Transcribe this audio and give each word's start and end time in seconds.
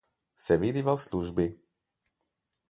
Se 0.45 0.57
vidiva 0.63 0.95
v 0.97 1.01
službi. 1.03 1.47